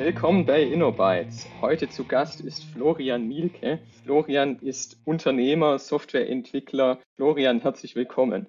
[0.00, 1.46] Willkommen bei InnoBytes.
[1.60, 3.80] Heute zu Gast ist Florian Mielke.
[4.02, 6.98] Florian ist Unternehmer, Softwareentwickler.
[7.16, 8.46] Florian, herzlich willkommen.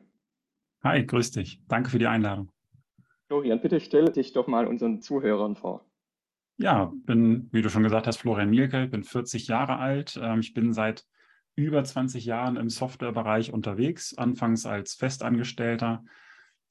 [0.81, 1.59] Hi, grüß dich.
[1.67, 2.49] Danke für die Einladung.
[3.27, 5.85] Florian, bitte stell dich doch mal unseren Zuhörern vor.
[6.55, 10.17] Ja, bin, wie du schon gesagt hast, Florian Mielke, bin 40 Jahre alt.
[10.23, 11.03] Ähm, ich bin seit
[11.55, 16.05] über 20 Jahren im Softwarebereich unterwegs, anfangs als Festangestellter,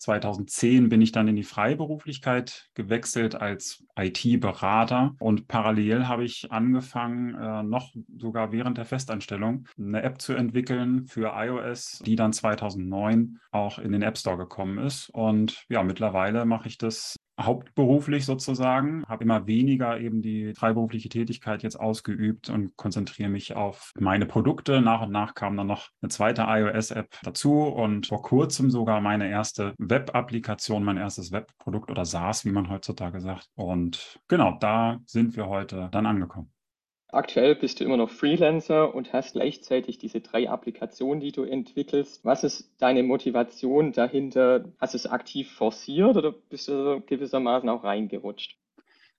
[0.00, 7.34] 2010 bin ich dann in die Freiberuflichkeit gewechselt als IT-Berater und parallel habe ich angefangen,
[7.34, 13.38] äh, noch sogar während der Festanstellung eine App zu entwickeln für iOS, die dann 2009
[13.50, 15.10] auch in den App Store gekommen ist.
[15.10, 21.62] Und ja, mittlerweile mache ich das hauptberuflich sozusagen, habe immer weniger eben die freiberufliche Tätigkeit
[21.62, 24.80] jetzt ausgeübt und konzentriere mich auf meine Produkte.
[24.80, 29.28] Nach und nach kam dann noch eine zweite iOS-App dazu und vor kurzem sogar meine
[29.28, 33.48] erste Web-Applikation, mein erstes Webprodukt oder SaaS, wie man heutzutage sagt.
[33.54, 36.52] Und genau, da sind wir heute dann angekommen.
[37.12, 42.24] Aktuell bist du immer noch Freelancer und hast gleichzeitig diese drei Applikationen, die du entwickelst.
[42.24, 44.72] Was ist deine Motivation dahinter?
[44.78, 48.59] Hast du es aktiv forciert oder bist du gewissermaßen auch reingerutscht?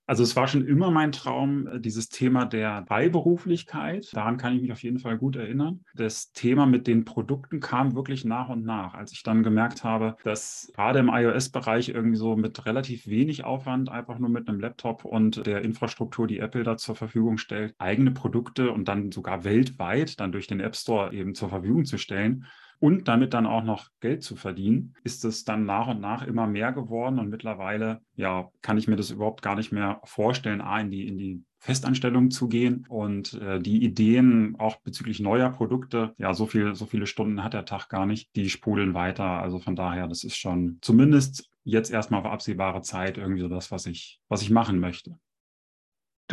[0.06, 4.08] Also es war schon immer mein Traum, äh, dieses Thema der Beiberuflichkeit.
[4.12, 5.84] Daran kann ich mich auf jeden Fall gut erinnern.
[5.94, 10.16] Das Thema mit den Produkten kam wirklich nach und nach, als ich dann gemerkt habe,
[10.24, 15.04] dass gerade im iOS-Bereich irgendwie so mit relativ wenig Aufwand, einfach nur mit einem Laptop
[15.04, 20.18] und der Infrastruktur, die Apple da zur Verfügung stellt, eigene Produkte und dann sogar weltweit
[20.18, 22.46] dann durch den App Store eben zur Verfügung zu stellen,
[22.82, 26.48] und damit dann auch noch Geld zu verdienen, ist es dann nach und nach immer
[26.48, 30.80] mehr geworden und mittlerweile ja kann ich mir das überhaupt gar nicht mehr vorstellen, a
[30.80, 36.12] in die in die Festanstellung zu gehen und äh, die Ideen auch bezüglich neuer Produkte,
[36.18, 39.24] ja, so viel, so viele Stunden hat der Tag gar nicht, die sprudeln weiter.
[39.24, 43.70] Also von daher, das ist schon zumindest jetzt erstmal auf absehbare Zeit irgendwie so das,
[43.70, 45.16] was ich, was ich machen möchte.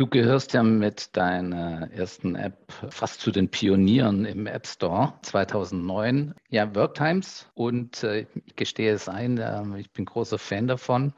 [0.00, 6.34] Du gehörst ja mit deiner ersten App fast zu den Pionieren im App Store 2009.
[6.48, 11.12] Ja, Worktimes und äh, ich gestehe es ein, äh, ich bin großer Fan davon.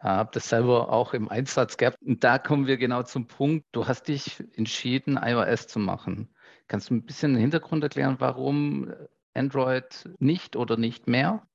[0.00, 1.96] Äh, habe das selber auch im Einsatz gehabt.
[2.02, 3.66] Und da kommen wir genau zum Punkt.
[3.70, 6.34] Du hast dich entschieden, iOS zu machen.
[6.66, 8.92] Kannst du ein bisschen den Hintergrund erklären, warum
[9.32, 11.46] Android nicht oder nicht mehr?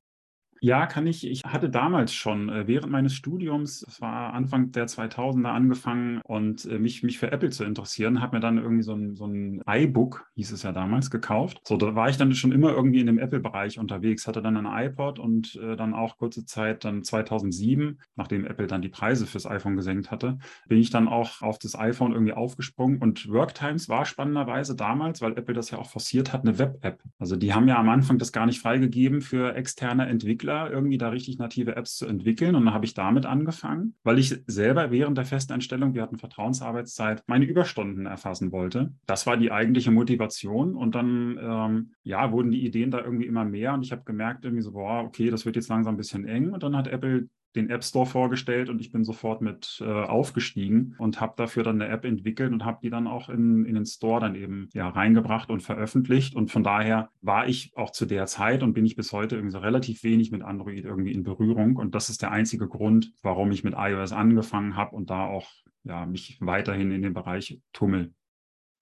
[0.61, 1.25] Ja, kann ich.
[1.25, 6.65] Ich hatte damals schon äh, während meines Studiums, es war Anfang der 2000er angefangen und
[6.65, 9.61] äh, mich, mich für Apple zu interessieren, habe mir dann irgendwie so ein, so ein
[9.65, 11.61] iBook, hieß es ja damals, gekauft.
[11.63, 14.87] So, da war ich dann schon immer irgendwie in dem Apple-Bereich unterwegs, hatte dann ein
[14.87, 19.45] iPod und äh, dann auch kurze Zeit, dann 2007, nachdem Apple dann die Preise fürs
[19.45, 24.05] iPhone gesenkt hatte, bin ich dann auch auf das iPhone irgendwie aufgesprungen und Worktimes war
[24.05, 27.01] spannenderweise damals, weil Apple das ja auch forciert hat, eine Web-App.
[27.17, 30.97] Also die haben ja am Anfang das gar nicht freigegeben für externe Entwickler Entwickler, irgendwie
[30.97, 32.55] da richtig native Apps zu entwickeln.
[32.55, 37.23] Und dann habe ich damit angefangen, weil ich selber während der Festanstellung, wir hatten Vertrauensarbeitszeit,
[37.27, 38.93] meine Überstunden erfassen wollte.
[39.05, 40.75] Das war die eigentliche Motivation.
[40.75, 43.73] Und dann, ähm, ja, wurden die Ideen da irgendwie immer mehr.
[43.73, 46.51] Und ich habe gemerkt, irgendwie so, boah, okay, das wird jetzt langsam ein bisschen eng.
[46.51, 50.95] Und dann hat Apple den App Store vorgestellt und ich bin sofort mit äh, aufgestiegen
[50.99, 53.85] und habe dafür dann eine App entwickelt und habe die dann auch in, in den
[53.85, 56.35] Store dann eben ja, reingebracht und veröffentlicht.
[56.35, 59.53] Und von daher war ich auch zu der Zeit und bin ich bis heute irgendwie
[59.53, 61.75] so relativ wenig mit Android irgendwie in Berührung.
[61.75, 65.49] Und das ist der einzige Grund, warum ich mit iOS angefangen habe und da auch
[65.83, 68.13] ja, mich weiterhin in dem Bereich tummel.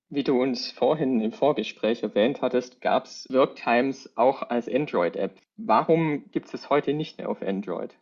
[0.10, 5.38] Wie du uns vorhin im Vorgespräch erwähnt hattest, gab es WorkTimes auch als Android-App.
[5.58, 7.98] Warum gibt es es heute nicht mehr auf Android?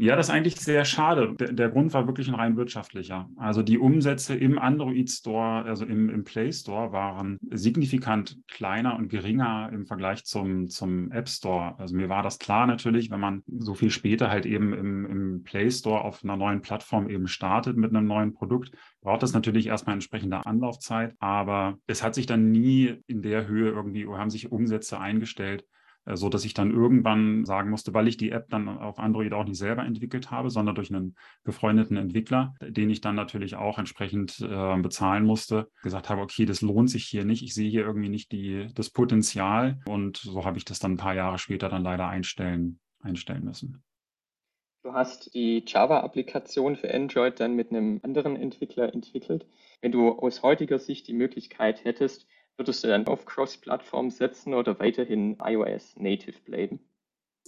[0.00, 1.34] Ja, das ist eigentlich sehr schade.
[1.34, 3.28] Der, Grund war wirklich ein rein wirtschaftlicher.
[3.36, 9.08] Also die Umsätze im Android Store, also im, im Play Store, waren signifikant kleiner und
[9.08, 11.76] geringer im Vergleich zum, zum App Store.
[11.80, 15.42] Also mir war das klar natürlich, wenn man so viel später halt eben im, im
[15.42, 18.70] Play Store auf einer neuen Plattform eben startet mit einem neuen Produkt,
[19.00, 21.16] braucht das natürlich erstmal entsprechende Anlaufzeit.
[21.18, 25.64] Aber es hat sich dann nie in der Höhe irgendwie, haben sich Umsätze eingestellt,
[26.16, 29.44] so dass ich dann irgendwann sagen musste, weil ich die App dann auf Android auch
[29.44, 34.40] nicht selber entwickelt habe, sondern durch einen befreundeten Entwickler, den ich dann natürlich auch entsprechend
[34.40, 37.42] äh, bezahlen musste, gesagt habe, okay, das lohnt sich hier nicht.
[37.42, 39.80] Ich sehe hier irgendwie nicht die, das Potenzial.
[39.86, 43.82] Und so habe ich das dann ein paar Jahre später dann leider einstellen, einstellen müssen.
[44.84, 49.46] Du hast die Java-Applikation für Android dann mit einem anderen Entwickler entwickelt.
[49.82, 52.26] Wenn du aus heutiger Sicht die Möglichkeit hättest,
[52.58, 56.80] Würdest du dann auf Cross-Plattform setzen oder weiterhin iOS Native bleiben?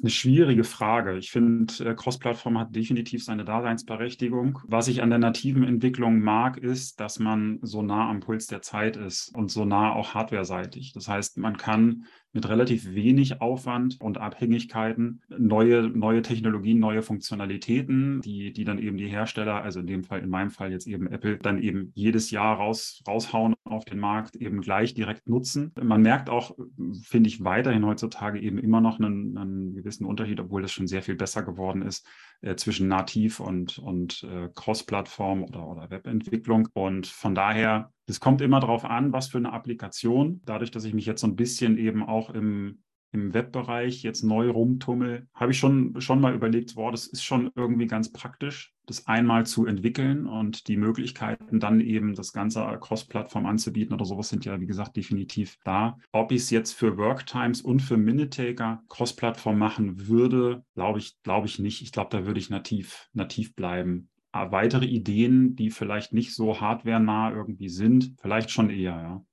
[0.01, 1.19] Eine schwierige Frage.
[1.19, 4.61] Ich finde, äh, Cross-Plattform hat definitiv seine Daseinsberechtigung.
[4.65, 8.63] Was ich an der nativen Entwicklung mag, ist, dass man so nah am Puls der
[8.63, 10.93] Zeit ist und so nah auch hardware-seitig.
[10.95, 18.21] Das heißt, man kann mit relativ wenig Aufwand und Abhängigkeiten neue, neue Technologien, neue Funktionalitäten,
[18.21, 21.09] die, die dann eben die Hersteller, also in dem Fall, in meinem Fall jetzt eben
[21.09, 25.73] Apple, dann eben jedes Jahr raus, raushauen auf den Markt, eben gleich direkt nutzen.
[25.81, 26.57] Man merkt auch,
[27.03, 31.03] finde ich, weiterhin heutzutage eben immer noch einen, einen gewissen Unterschied, obwohl das schon sehr
[31.03, 32.07] viel besser geworden ist,
[32.43, 36.69] äh, zwischen nativ und, und äh, Cross-Plattform oder, oder Webentwicklung.
[36.73, 40.43] Und von daher es kommt immer darauf an, was für eine Applikation.
[40.45, 44.51] Dadurch, dass ich mich jetzt so ein bisschen eben auch im, im Webbereich jetzt neu
[44.51, 49.07] rumtummel, habe ich schon, schon mal überlegt, wow, das ist schon irgendwie ganz praktisch, das
[49.07, 54.45] einmal zu entwickeln und die Möglichkeiten dann eben das Ganze Cross-Plattform anzubieten oder sowas sind
[54.45, 55.97] ja, wie gesagt, definitiv da.
[56.13, 61.47] Ob ich es jetzt für Worktimes und für Minutaker Cross-Plattform machen würde, glaube ich, glaube
[61.47, 61.83] ich nicht.
[61.83, 64.09] Ich glaube, da würde ich nativ, nativ bleiben.
[64.33, 69.25] Äh, weitere Ideen, die vielleicht nicht so hardwarenah irgendwie sind, vielleicht schon eher, ja.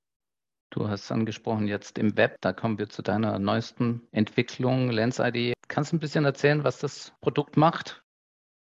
[0.70, 5.54] Du hast angesprochen jetzt im Web, da kommen wir zu deiner neuesten Entwicklung, LensID.
[5.66, 8.02] Kannst du ein bisschen erzählen, was das Produkt macht?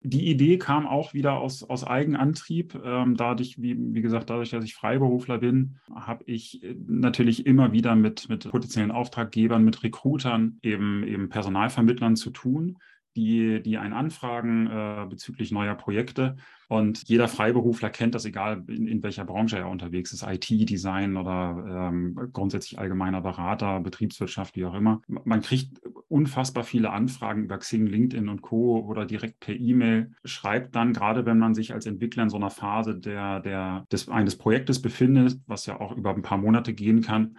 [0.01, 2.79] Die Idee kam auch wieder aus, aus Eigenantrieb.
[2.81, 7.73] Ähm, dadurch, wie, wie gesagt, dadurch, dass ich Freiberufler bin, habe ich äh, natürlich immer
[7.73, 12.77] wieder mit, mit potenziellen Auftraggebern, mit Recruitern, eben, eben Personalvermittlern zu tun
[13.17, 16.37] die, die einen anfragen äh, bezüglich neuer Projekte.
[16.69, 21.15] Und jeder Freiberufler kennt das, egal in, in welcher Branche er unterwegs ist, IT, Design
[21.15, 25.01] oder ähm, grundsätzlich allgemeiner Berater, Betriebswirtschaft, wie auch immer.
[25.07, 25.79] Man kriegt
[26.09, 28.79] unfassbar viele Anfragen über Xing, LinkedIn und Co.
[28.85, 30.11] oder direkt per E-Mail.
[30.25, 34.09] Schreibt dann, gerade wenn man sich als Entwickler in so einer Phase der, der, des,
[34.09, 37.37] eines Projektes befindet, was ja auch über ein paar Monate gehen kann,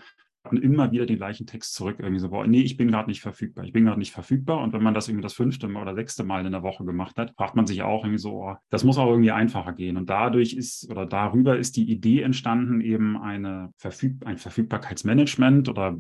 [0.53, 1.97] und immer wieder den gleichen Text zurück.
[1.99, 3.65] Irgendwie so, boah, nee, ich bin gerade nicht verfügbar.
[3.65, 4.61] Ich bin gerade nicht verfügbar.
[4.63, 7.35] Und wenn man das irgendwie das fünfte oder sechste Mal in der Woche gemacht hat,
[7.37, 9.97] fragt man sich auch irgendwie so, oh, das muss auch irgendwie einfacher gehen.
[9.97, 15.97] Und dadurch ist oder darüber ist die Idee entstanden, eben eine Verfüg ein Verfügbarkeitsmanagement oder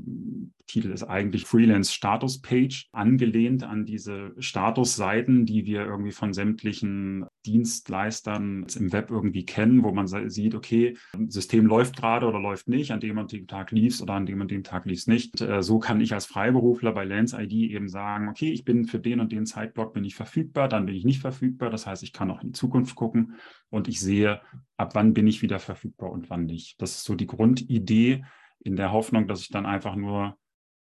[0.68, 7.24] Titel ist eigentlich Freelance Status Page, angelehnt an diese Statusseiten, die wir irgendwie von sämtlichen
[7.46, 10.96] Dienstleistern im Web irgendwie kennen, wo man sieht, okay,
[11.26, 14.26] System läuft gerade oder läuft nicht, an dem und dem Tag lief es oder an
[14.26, 15.40] dem und dem Tag lief es nicht.
[15.40, 18.99] Äh, so kann ich als Freiberufler bei Lens ID eben sagen, okay, ich bin für
[18.99, 21.70] den und den Zeitblock bin ich verfügbar, dann bin ich nicht verfügbar.
[21.70, 23.35] Das heißt, ich kann auch in die Zukunft gucken
[23.70, 24.40] und ich sehe,
[24.76, 26.81] ab wann bin ich wieder verfügbar und wann nicht.
[26.81, 28.25] Das ist so die Grundidee
[28.61, 30.37] in der Hoffnung, dass ich dann einfach nur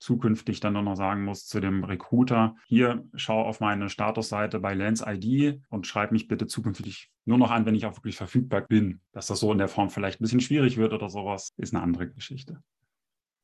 [0.03, 5.01] zukünftig dann noch sagen muss zu dem Recruiter, hier schau auf meine Statusseite bei Lens
[5.05, 8.99] ID und schreib mich bitte zukünftig nur noch an, wenn ich auch wirklich verfügbar bin.
[9.13, 11.81] Dass das so in der Form vielleicht ein bisschen schwierig wird oder sowas, ist eine
[11.81, 12.61] andere Geschichte.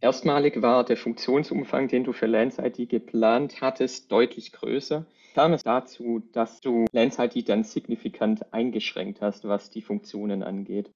[0.02, 5.06] Erstmalig war der Funktionsumfang, den du für Lens ID geplant hattest, deutlich größer.
[5.34, 10.92] Kam es dazu, dass du Lens ID dann signifikant eingeschränkt hast, was die Funktionen angeht?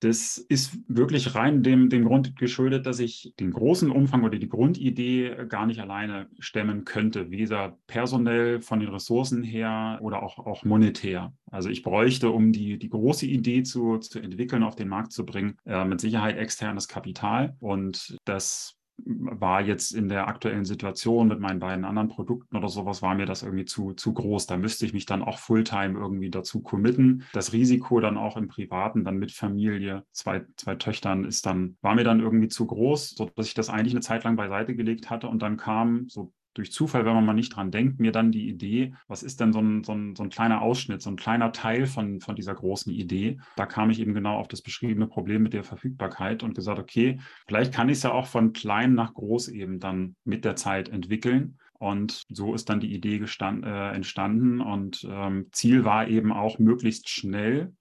[0.00, 4.48] Das ist wirklich rein dem, dem Grund geschuldet, dass ich den großen Umfang oder die
[4.48, 10.64] Grundidee gar nicht alleine stemmen könnte, weder personell von den Ressourcen her oder auch, auch
[10.64, 11.34] monetär.
[11.50, 15.26] Also ich bräuchte, um die, die große Idee zu, zu entwickeln, auf den Markt zu
[15.26, 17.56] bringen, äh, mit Sicherheit externes Kapital.
[17.60, 23.02] Und das war jetzt in der aktuellen Situation mit meinen beiden anderen Produkten oder sowas,
[23.02, 24.46] war mir das irgendwie zu, zu groß.
[24.46, 27.24] Da müsste ich mich dann auch Fulltime irgendwie dazu committen.
[27.32, 31.94] Das Risiko dann auch im Privaten, dann mit Familie, zwei, zwei Töchtern, ist dann, war
[31.94, 35.28] mir dann irgendwie zu groß, sodass ich das eigentlich eine Zeit lang beiseite gelegt hatte
[35.28, 38.48] und dann kam so durch Zufall, wenn man mal nicht dran denkt, mir dann die
[38.48, 41.52] Idee, was ist denn so ein, so ein, so ein kleiner Ausschnitt, so ein kleiner
[41.52, 43.38] Teil von, von dieser großen Idee.
[43.56, 47.18] Da kam ich eben genau auf das beschriebene Problem mit der Verfügbarkeit und gesagt, okay,
[47.46, 50.90] vielleicht kann ich es ja auch von klein nach groß eben dann mit der Zeit
[50.90, 51.58] entwickeln.
[51.78, 54.60] Und so ist dann die Idee gestand, äh, entstanden.
[54.60, 57.72] Und ähm, Ziel war eben auch möglichst schnell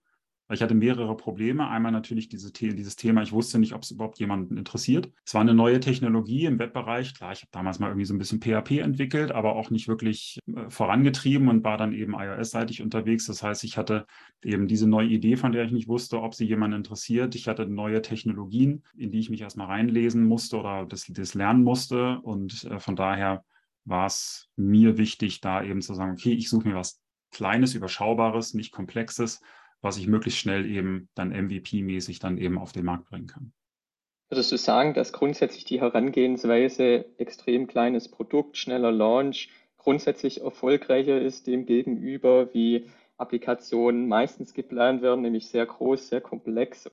[0.56, 1.68] ich hatte mehrere Probleme.
[1.68, 5.12] Einmal natürlich diese, dieses Thema, ich wusste nicht, ob es überhaupt jemanden interessiert.
[5.24, 7.14] Es war eine neue Technologie im Webbereich.
[7.14, 10.40] Klar, ich habe damals mal irgendwie so ein bisschen PHP entwickelt, aber auch nicht wirklich
[10.48, 13.28] äh, vorangetrieben und war dann eben iOS-seitig unterwegs.
[13.28, 14.08] Das heißt, ich hatte
[14.44, 17.36] eben diese neue Idee, von der ich nicht wusste, ob sie jemanden interessiert.
[17.36, 21.64] Ich hatte neue Technologien, in die ich mich erstmal reinlesen musste oder das, das lernen
[21.64, 22.20] musste.
[22.22, 23.44] Und äh, von daher
[23.86, 27.02] war es mir wichtig, da eben zu sagen, okay, ich suche mir was
[27.32, 29.42] Kleines, Überschaubares, nicht Komplexes
[29.82, 33.54] was ich möglichst schnell eben dann MVP-mäßig dann eben auf den Markt bringen kann.
[34.30, 41.48] Würdest du sagen, dass grundsätzlich die Herangehensweise extrem kleines Produkt, schneller Launch grundsätzlich erfolgreicher ist
[41.48, 42.86] dem gegenüber, wie
[43.18, 46.90] Applikationen meistens geplant werden, nämlich sehr groß, sehr komplex?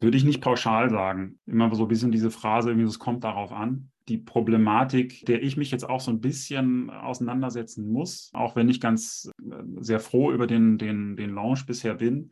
[0.00, 1.38] Würde ich nicht pauschal sagen.
[1.46, 3.90] Immer so ein bisschen diese Phrase, es kommt darauf an.
[4.08, 8.80] Die Problematik, der ich mich jetzt auch so ein bisschen auseinandersetzen muss, auch wenn ich
[8.80, 12.30] ganz äh, sehr froh über den, den, den Launch bisher bin.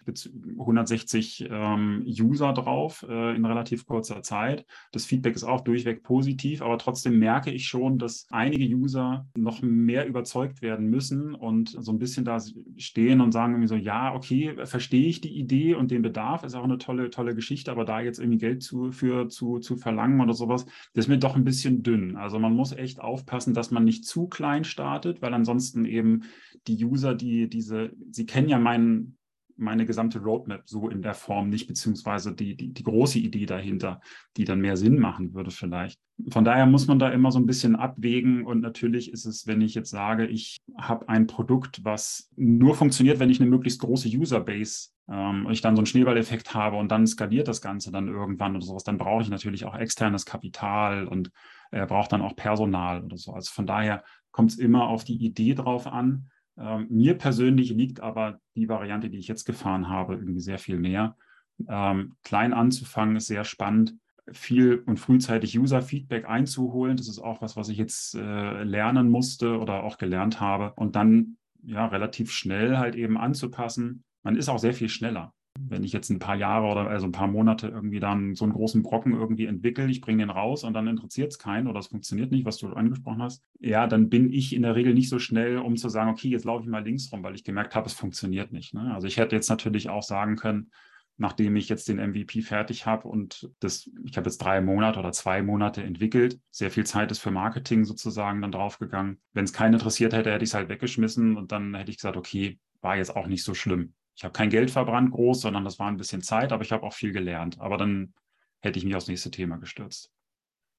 [0.58, 4.66] 160 ähm, User drauf äh, in relativ kurzer Zeit.
[4.92, 9.62] Das Feedback ist auch durchweg positiv, aber trotzdem merke ich schon, dass einige User noch
[9.62, 12.38] mehr überzeugt werden müssen und so ein bisschen da
[12.76, 16.54] stehen und sagen irgendwie so, ja, okay, verstehe ich die Idee und den Bedarf, ist
[16.54, 20.20] auch eine tolle, tolle Geschichte, aber da jetzt irgendwie Geld zu, für, zu, zu verlangen
[20.20, 22.16] oder sowas, das ist mir doch ein bisschen bisschen dünn.
[22.16, 26.22] Also man muss echt aufpassen, dass man nicht zu klein startet, weil ansonsten eben
[26.66, 29.16] die User, die diese, sie kennen ja meinen,
[29.56, 34.00] meine gesamte Roadmap so in der Form nicht, beziehungsweise die, die, die große Idee dahinter,
[34.36, 36.00] die dann mehr Sinn machen würde vielleicht.
[36.30, 39.60] Von daher muss man da immer so ein bisschen abwägen und natürlich ist es, wenn
[39.60, 44.08] ich jetzt sage, ich habe ein Produkt, was nur funktioniert, wenn ich eine möglichst große
[44.08, 48.56] Userbase ähm, ich dann so einen Schneeballeffekt habe und dann skaliert das Ganze dann irgendwann
[48.56, 51.30] oder sowas, dann brauche ich natürlich auch externes Kapital und
[51.70, 53.32] äh, braucht dann auch Personal oder so.
[53.32, 56.30] Also von daher kommt es immer auf die Idee drauf an.
[56.58, 60.78] Ähm, mir persönlich liegt aber die Variante, die ich jetzt gefahren habe, irgendwie sehr viel
[60.78, 61.16] mehr.
[61.68, 63.94] Ähm, klein anzufangen ist sehr spannend
[64.30, 66.96] viel und frühzeitig User-Feedback einzuholen.
[66.96, 70.72] Das ist auch was, was ich jetzt äh, lernen musste oder auch gelernt habe.
[70.76, 75.34] Und dann ja relativ schnell halt eben anzupassen man ist auch sehr viel schneller.
[75.58, 78.54] Wenn ich jetzt ein paar Jahre oder also ein paar Monate irgendwie dann so einen
[78.54, 81.88] großen Brocken irgendwie entwickle, ich bringe den raus und dann interessiert es keinen oder es
[81.88, 85.18] funktioniert nicht, was du angesprochen hast, ja, dann bin ich in der Regel nicht so
[85.18, 87.86] schnell, um zu sagen, okay, jetzt laufe ich mal links rum, weil ich gemerkt habe,
[87.86, 88.72] es funktioniert nicht.
[88.72, 88.94] Ne?
[88.94, 90.70] Also ich hätte jetzt natürlich auch sagen können,
[91.18, 95.12] nachdem ich jetzt den MVP fertig habe und das, ich habe jetzt drei Monate oder
[95.12, 99.20] zwei Monate entwickelt, sehr viel Zeit ist für Marketing sozusagen dann draufgegangen.
[99.32, 102.16] Wenn es keinen interessiert hätte, hätte ich es halt weggeschmissen und dann hätte ich gesagt,
[102.16, 103.94] okay, war jetzt auch nicht so schlimm.
[104.14, 106.84] Ich habe kein Geld verbrannt groß, sondern das war ein bisschen Zeit, aber ich habe
[106.84, 107.60] auch viel gelernt.
[107.60, 108.12] Aber dann
[108.60, 110.10] hätte ich mich aufs nächste Thema gestürzt.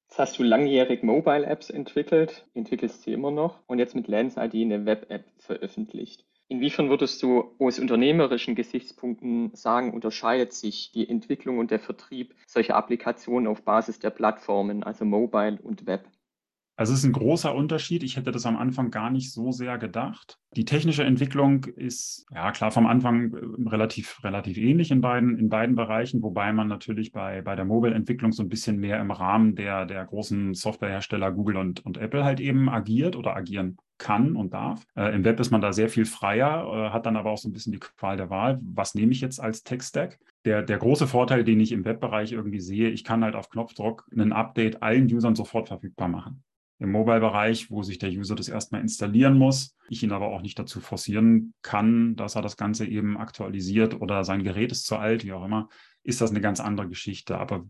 [0.08, 4.54] Jetzt hast du langjährig Mobile-Apps entwickelt, entwickelst sie immer noch und jetzt mit Lens ID
[4.54, 6.24] eine Web-App veröffentlicht.
[6.48, 12.76] Inwiefern würdest du aus unternehmerischen Gesichtspunkten sagen, unterscheidet sich die Entwicklung und der Vertrieb solcher
[12.76, 16.06] Applikationen auf Basis der Plattformen, also Mobile und Web?
[16.76, 18.02] Also es ist ein großer Unterschied.
[18.02, 20.38] Ich hätte das am Anfang gar nicht so sehr gedacht.
[20.56, 25.48] Die technische Entwicklung ist ja klar vom Anfang äh, relativ, relativ ähnlich in beiden, in
[25.48, 29.54] beiden Bereichen, wobei man natürlich bei, bei der Mobile-Entwicklung so ein bisschen mehr im Rahmen
[29.54, 34.52] der, der großen Softwarehersteller Google und, und Apple halt eben agiert oder agieren kann und
[34.52, 34.84] darf.
[34.96, 37.48] Äh, Im Web ist man da sehr viel freier, äh, hat dann aber auch so
[37.48, 38.60] ein bisschen die Qual der Wahl.
[38.62, 40.18] Was nehme ich jetzt als Tech-Stack?
[40.44, 44.06] Der, der große Vorteil, den ich im Webbereich irgendwie sehe, ich kann halt auf Knopfdruck
[44.12, 46.42] ein Update allen Usern sofort verfügbar machen
[46.78, 49.76] im Mobile-Bereich, wo sich der User das erstmal installieren muss.
[49.88, 54.24] Ich ihn aber auch nicht dazu forcieren kann, dass er das Ganze eben aktualisiert oder
[54.24, 55.68] sein Gerät ist zu alt, wie auch immer,
[56.02, 57.38] ist das eine ganz andere Geschichte.
[57.38, 57.64] Aber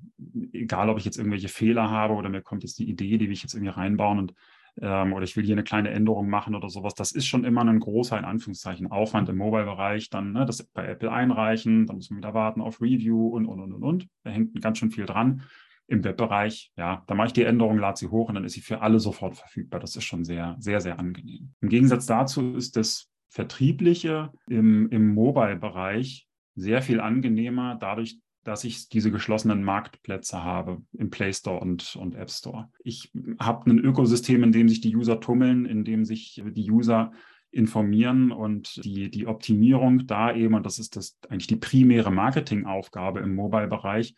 [0.53, 3.33] egal, ob ich jetzt irgendwelche Fehler habe oder mir kommt jetzt die Idee, die will
[3.33, 4.35] ich jetzt irgendwie reinbauen und
[4.81, 7.65] ähm, oder ich will hier eine kleine Änderung machen oder sowas, das ist schon immer
[7.65, 12.11] ein großer, in Anführungszeichen, Aufwand im Mobile-Bereich, dann ne, das bei Apple einreichen, dann muss
[12.11, 14.09] man wieder warten auf Review und, und, und, und, und.
[14.25, 15.43] Da hängt ganz schön viel dran
[15.87, 18.61] im Webbereich, ja, da mache ich die Änderung, lade sie hoch und dann ist sie
[18.61, 19.81] für alle sofort verfügbar.
[19.81, 21.53] Das ist schon sehr, sehr, sehr angenehm.
[21.61, 28.89] Im Gegensatz dazu ist das Vertriebliche im, im Mobile-Bereich sehr viel angenehmer, dadurch, dass ich
[28.89, 32.71] diese geschlossenen Marktplätze habe im Play Store und, und App Store.
[32.85, 37.13] Ich habe ein Ökosystem, in dem sich die User tummeln, in dem sich die User
[37.51, 43.21] informieren und die, die Optimierung da eben, und das ist das eigentlich die primäre Marketingaufgabe
[43.21, 44.15] im Mobile-Bereich,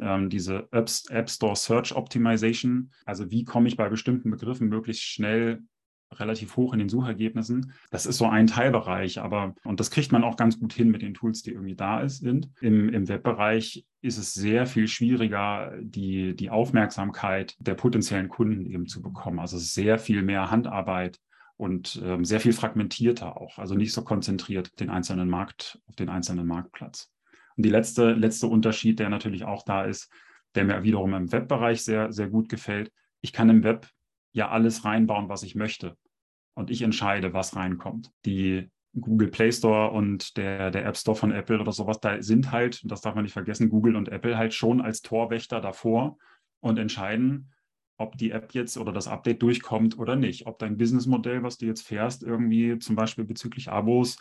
[0.00, 2.90] ähm, diese App Store Search Optimization.
[3.04, 5.62] Also wie komme ich bei bestimmten Begriffen möglichst schnell
[6.12, 7.72] relativ hoch in den Suchergebnissen.
[7.90, 11.02] Das ist so ein Teilbereich, aber und das kriegt man auch ganz gut hin mit
[11.02, 12.48] den Tools, die irgendwie da sind.
[12.60, 18.86] Im, im Webbereich ist es sehr viel schwieriger, die, die Aufmerksamkeit der potenziellen Kunden eben
[18.86, 19.40] zu bekommen.
[19.40, 21.18] Also sehr viel mehr Handarbeit
[21.56, 26.08] und ähm, sehr viel fragmentierter auch, also nicht so konzentriert den einzelnen Markt auf den
[26.08, 27.10] einzelnen Marktplatz.
[27.56, 30.10] Und die letzte, letzte Unterschied, der natürlich auch da ist,
[30.54, 32.92] der mir wiederum im Webbereich sehr, sehr gut gefällt.
[33.20, 33.88] Ich kann im Web
[34.32, 35.96] ja alles reinbauen, was ich möchte.
[36.54, 38.10] Und ich entscheide, was reinkommt.
[38.24, 42.52] Die Google Play Store und der, der App Store von Apple oder sowas, da sind
[42.52, 46.16] halt, das darf man nicht vergessen, Google und Apple halt schon als Torwächter davor
[46.60, 47.52] und entscheiden,
[47.98, 50.46] ob die App jetzt oder das Update durchkommt oder nicht.
[50.46, 54.18] Ob dein Businessmodell, was du jetzt fährst, irgendwie zum Beispiel bezüglich Abos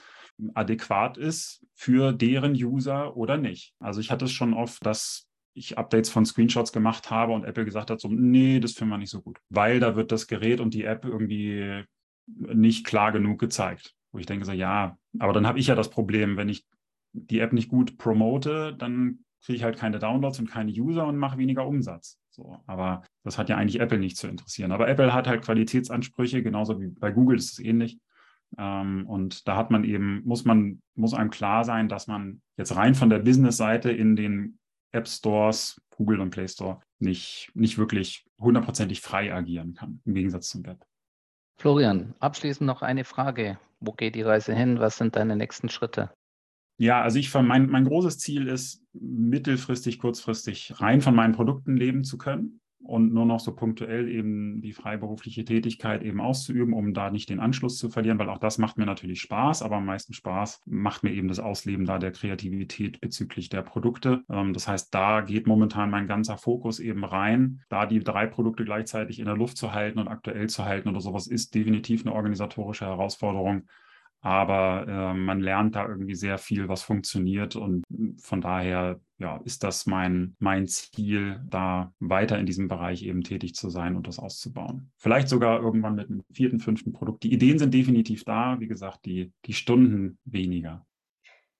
[0.54, 3.74] adäquat ist für deren User oder nicht.
[3.80, 7.66] Also ich hatte es schon oft, dass ich Updates von Screenshots gemacht habe und Apple
[7.66, 10.60] gesagt hat, so, nee, das finden wir nicht so gut, weil da wird das Gerät
[10.60, 11.84] und die App irgendwie
[12.28, 13.94] nicht klar genug gezeigt.
[14.12, 16.66] Wo ich denke so, ja, aber dann habe ich ja das Problem, wenn ich
[17.14, 21.18] die App nicht gut promote, dann kriege ich halt keine Downloads und keine User und
[21.18, 22.20] mache weniger Umsatz.
[22.30, 24.72] So, aber das hat ja eigentlich Apple nicht zu interessieren.
[24.72, 28.00] Aber Apple hat halt Qualitätsansprüche, genauso wie bei Google ist es ähnlich.
[28.58, 32.76] Ähm, und da hat man eben, muss man, muss einem klar sein, dass man jetzt
[32.76, 34.60] rein von der Business-Seite in den
[34.92, 40.50] App Stores, Google und Play Store, nicht, nicht wirklich hundertprozentig frei agieren kann, im Gegensatz
[40.50, 40.86] zum Web.
[41.60, 43.60] Florian, abschließend noch eine Frage.
[43.80, 44.80] Wo geht die Reise hin?
[44.80, 46.12] Was sind deine nächsten Schritte?
[46.78, 52.04] Ja, also ich mein, mein großes Ziel ist, mittelfristig, kurzfristig rein von meinen Produkten leben
[52.04, 57.10] zu können und nur noch so punktuell eben die freiberufliche Tätigkeit eben auszuüben, um da
[57.10, 60.14] nicht den Anschluss zu verlieren, weil auch das macht mir natürlich Spaß, aber am meisten
[60.14, 64.24] Spaß macht mir eben das Ausleben da der Kreativität bezüglich der Produkte.
[64.30, 68.66] Ähm, das heißt, da geht momentan mein ganzer Fokus eben rein, da die drei Produkte
[68.66, 72.14] gleichzeitig in der Luft zu halten und aktuell zu halten oder sowas ist definitiv eine
[72.14, 73.64] organisatorische Herausforderung.
[74.26, 77.56] Aber äh, man lernt da irgendwie sehr viel, was funktioniert.
[77.56, 77.84] Und
[78.20, 83.54] von daher ja, ist das mein, mein Ziel, da weiter in diesem Bereich eben tätig
[83.54, 84.90] zu sein und das auszubauen.
[84.98, 87.24] Vielleicht sogar irgendwann mit einem vierten, fünften Produkt.
[87.24, 88.60] Die Ideen sind definitiv da.
[88.60, 90.84] Wie gesagt, die, die Stunden weniger.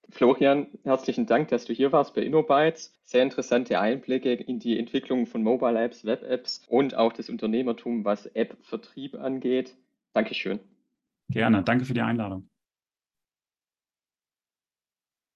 [0.10, 3.00] Florian, herzlichen Dank, dass du hier warst bei InnoBytes.
[3.06, 8.06] Sehr interessante Einblicke in die Entwicklung von Mobile Apps, Web Apps und auch das Unternehmertum,
[8.06, 9.78] was App-Vertrieb angeht.
[10.14, 10.60] Dankeschön.
[11.30, 11.62] Gerne.
[11.62, 12.50] Danke für die Einladung.